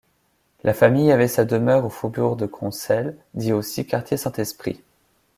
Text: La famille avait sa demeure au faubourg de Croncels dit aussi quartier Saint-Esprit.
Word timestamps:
La 0.63 0.73
famille 0.73 1.11
avait 1.11 1.27
sa 1.27 1.45
demeure 1.45 1.85
au 1.85 1.89
faubourg 1.91 2.35
de 2.35 2.47
Croncels 2.47 3.15
dit 3.35 3.53
aussi 3.53 3.85
quartier 3.85 4.17
Saint-Esprit. 4.17 4.81